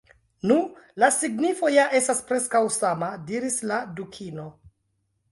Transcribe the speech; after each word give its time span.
"Nu, 0.51 0.55
la 1.01 1.09
signifo 1.17 1.67
ja 1.75 1.83
estas 1.99 2.21
preskaŭ 2.31 2.61
sama," 2.77 3.09
diris 3.27 3.59
la 3.73 3.77
Dukino 4.01 4.47